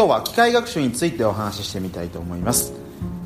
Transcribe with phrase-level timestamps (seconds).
[0.00, 2.72] 今日は機械学習についてお話ししてみたいと思います、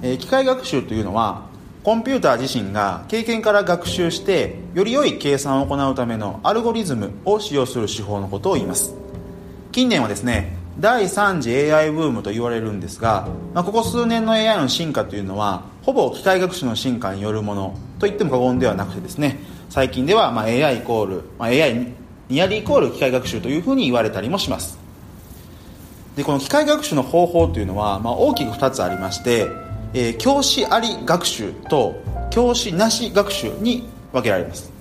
[0.02, 1.46] えー、機械学習というのは
[1.84, 8.92] コンピューター自身が経験から学習してより良い計算を行うためのアルゴリズムを使用する手法のことを言います。
[9.70, 19.38] 近年はですね第3次 AI ブームと言われるんですが、まあ、ここ数年の AI の進化というのはほぼ機械学習の進化によるものと言っても過言ではなくてですね
[19.70, 21.92] 最近ではま AI イコール、まあ、AI
[22.28, 24.82] ニアリイコール機械学習というふうに言われたりもします。
[26.16, 29.48] でこの機械学習の方法というのは、まあ、大きく2つありまして、
[29.94, 34.72] えー、教師あり学習と教師なし学習に分けられます。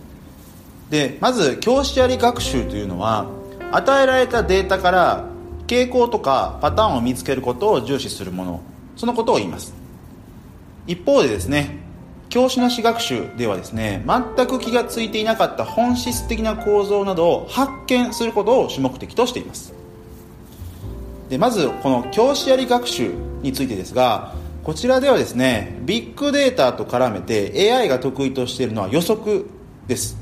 [0.90, 3.28] でまず教師あり学習というのは
[3.72, 5.26] 与えられたデータから
[5.66, 8.62] 傾向とかパターンを見つけることを重視するもの。
[8.96, 9.74] そのことを言います。
[10.86, 11.80] 一方でですね
[12.30, 19.83] 教師なし学習ではですね全く気が付いていなかった本質的な構造などを発見することを主目的としています。
[21.30, 29.46] でまずこの教師あり学習についてですがこちらではですねビッグデータと絡めて AI が得意としているのは予測
[29.88, 30.18] です。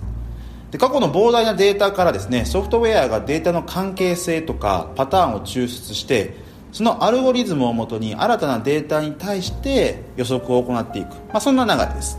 [0.71, 6.33] で過去の膨大なデータからですねソフトウェアがデータの関係性とかパターンを抽出して
[6.71, 12.17] そのアルゴリズムをもとに新たなデータに対して予測を行っていく、まあ、そんな流れです。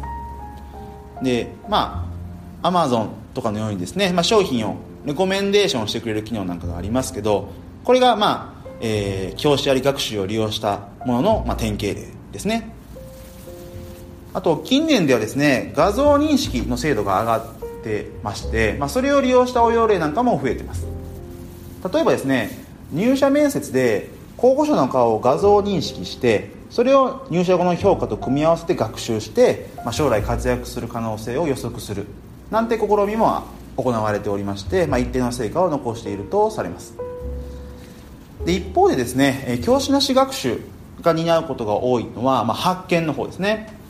[1.23, 2.07] でま
[2.63, 7.49] あアマゾンとかのようにですね、まあ、商品をレコメンデーションしてくれる機能なんかがありますけど
[7.85, 8.52] これがまあ、
[8.83, 12.75] えー、教師あり学習を利用したものの、まあ、典型例ですね。
[14.35, 20.87] あと近年ではですね画像認識の精度が上がってまして、まあ、それを利用した応用例なんかも増えてます。
[21.93, 22.51] 例えばですね
[22.93, 32.07] 入社面接で候補者の顔を画像認識してそれを入社後の評価と組み合わせて学習して、まあ、将来活躍する可能性を予測する
[32.51, 33.45] なんて試みも
[33.77, 37.12] 行われておりまして、まあ、一定の成果を残しているとされます。
[38.45, 40.61] で一方でですね教師なし学習
[41.01, 43.81] が担うことが多いのは、まあ、発見の方ですね。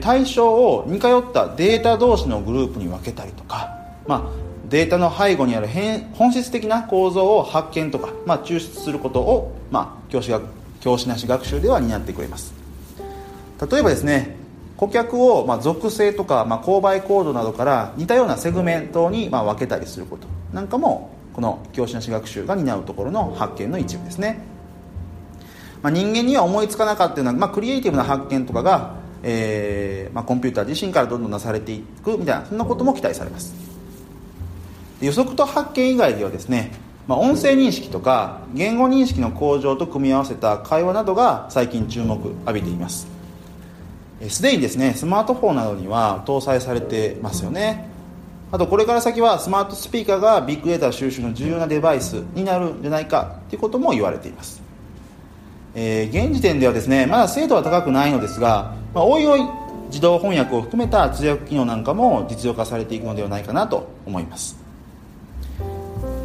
[0.00, 3.76] 対象を似通ったデータ同士のグループに分けたりとか、
[4.06, 4.22] まあ、
[4.68, 5.68] データの背後にある
[6.14, 10.40] 本質的な構造を発見とか、まあ、抽出することを、まあ、教師が
[10.80, 12.54] 教師なし学習では担ってくれます。
[13.70, 14.36] 例えばですね
[14.76, 24.40] 顧客を、まあ、属性とか、まあ、購買コードなどから似たようなセグメントに、まあ、分けたりすることなんかもこの教師なし学習が担うところの発見の一部ですね、
[25.82, 33.54] まあ、人間には思いつかなかったような、まあ、クリエイティブな発見とかが、えーまあ、コンピューター自身からどんどんなされていくみたいなそんなことも期待されます。
[35.00, 36.70] 予測と発見以外ではですね、
[37.08, 43.08] まあ、音声認識とか言語認識の向上と組み合わせた会話などが最近注目浴びています。
[44.28, 47.91] すでにですねスマートフォンなどには搭載されてますよね。
[48.52, 54.62] あとこれから先はスマートスピーカーがビッグデータ収集の重要なデバイスになるんじゃないかということも言われています、
[55.74, 59.40] えー、現時点ではですねまだ精度は高くないのですが、まあ、おいおい
[59.86, 64.56] 自動翻訳を含めた通訳機能なんかも実用化されていくのではないかなと思います。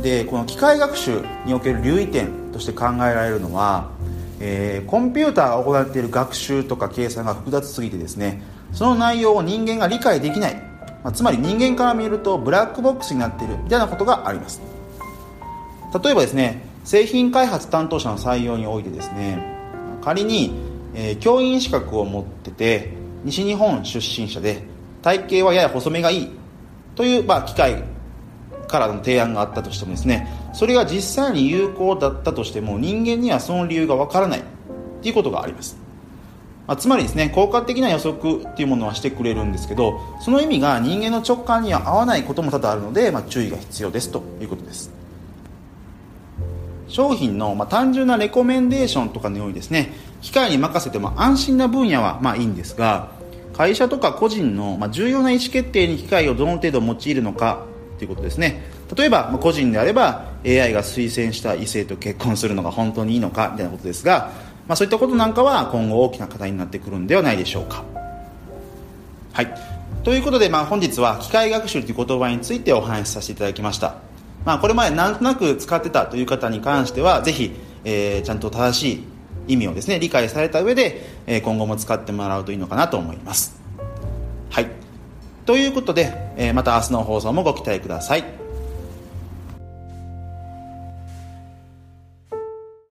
[0.02, 3.90] でこの機械学習における留意点として考えられるのは、
[4.40, 8.42] えー、コンピューターが行っている学習とか計算が複雑すぎてですね
[8.74, 10.62] その内容を人間が理解できない、
[11.04, 14.62] まあ、つまり人間から見るとブラックボックスになっているみたいなことがあります。
[16.04, 19.42] 例えばですね製品開発担当者の採用においてですね
[20.02, 20.54] 仮に、
[20.94, 22.94] えー、教員資格を持ってて
[23.24, 24.64] 西日本出身者で
[25.02, 26.32] 体型はやや細めがいい
[26.96, 27.84] という、まあ、機械
[28.68, 34.44] からの提案があったとしてもですねそれが実際に有効だったとしても人間にはその理由がわからないっ
[35.02, 35.78] ていうことがあります、
[36.68, 44.92] まあ、つまりですね効果的な予測っていうものはしてくれるんですけどその意味が人間の直感には合わないことも多々あるので、まあ、注意が必要ですということです。
[46.90, 49.92] 商品の、まあ、単純なレコメンデーションとかのようにですね。
[50.22, 53.12] 機械に任せても安心な分野はまあいいんですが
[53.54, 57.66] 会社とか個人の、まあ、重要な意思決定に機械をどの程度用いるのか
[57.98, 58.62] ということですね。
[58.96, 64.32] 例えばまあ個人であれば AI が推薦した異性と結婚するのが本当にいいのかみたいなことですが、
[64.68, 67.84] まあ、そういったことなんかは今後大きな課題になってくるんではないでしょうか。
[69.34, 69.54] はい。
[70.04, 73.96] ということで、まあ、本日は機械学習という言葉についてお話しさせていただきました、
[74.46, 77.52] まあ、これまでなんとなく使ってたという方に関してはぜひ、
[77.84, 78.94] えー、ちゃんと正し
[79.48, 83.62] い意味をですね理解された上で、えー、今後も使ってもらうといいのかなと思います。
[84.50, 84.68] はい。
[85.46, 88.47] ということで、えまた明日の放送もご期待ください。